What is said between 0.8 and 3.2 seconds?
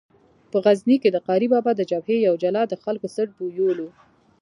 کې د قاري بابا د جبهې یو جلاد د خلکو